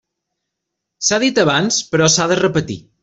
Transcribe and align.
S'ha 1.09 1.19
dit 1.25 1.41
abans 1.43 1.77
però 1.93 2.09
s'ha 2.15 2.27
de 2.33 2.39
repetir. 2.41 2.79